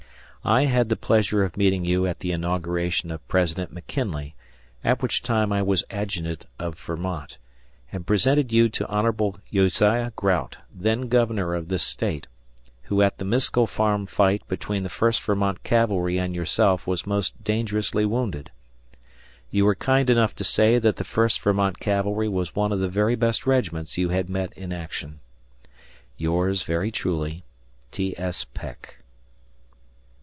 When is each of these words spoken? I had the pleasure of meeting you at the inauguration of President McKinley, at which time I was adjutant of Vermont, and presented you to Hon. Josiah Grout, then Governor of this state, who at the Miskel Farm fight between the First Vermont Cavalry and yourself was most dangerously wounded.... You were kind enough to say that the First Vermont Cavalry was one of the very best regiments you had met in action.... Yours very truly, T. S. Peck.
I 0.43 0.65
had 0.65 0.89
the 0.89 0.95
pleasure 0.95 1.43
of 1.43 1.55
meeting 1.55 1.85
you 1.85 2.07
at 2.07 2.21
the 2.21 2.31
inauguration 2.31 3.11
of 3.11 3.25
President 3.27 3.71
McKinley, 3.71 4.33
at 4.83 4.99
which 5.03 5.21
time 5.21 5.53
I 5.53 5.61
was 5.61 5.83
adjutant 5.91 6.47
of 6.57 6.79
Vermont, 6.79 7.37
and 7.91 8.07
presented 8.07 8.51
you 8.51 8.67
to 8.67 8.87
Hon. 8.87 9.39
Josiah 9.53 10.09
Grout, 10.15 10.57
then 10.73 11.09
Governor 11.09 11.53
of 11.53 11.67
this 11.67 11.83
state, 11.83 12.25
who 12.85 13.03
at 13.03 13.19
the 13.19 13.23
Miskel 13.23 13.67
Farm 13.67 14.07
fight 14.07 14.41
between 14.47 14.81
the 14.81 14.89
First 14.89 15.21
Vermont 15.21 15.61
Cavalry 15.61 16.17
and 16.17 16.33
yourself 16.33 16.87
was 16.87 17.05
most 17.05 17.43
dangerously 17.43 18.03
wounded.... 18.03 18.49
You 19.51 19.63
were 19.65 19.75
kind 19.75 20.09
enough 20.09 20.33
to 20.37 20.43
say 20.43 20.79
that 20.79 20.95
the 20.95 21.03
First 21.03 21.39
Vermont 21.39 21.79
Cavalry 21.79 22.27
was 22.27 22.55
one 22.55 22.71
of 22.71 22.79
the 22.79 22.89
very 22.89 23.15
best 23.15 23.45
regiments 23.45 23.95
you 23.99 24.09
had 24.09 24.27
met 24.27 24.53
in 24.53 24.73
action.... 24.73 25.19
Yours 26.17 26.63
very 26.63 26.89
truly, 26.89 27.43
T. 27.91 28.15
S. 28.17 28.43
Peck. 28.43 28.97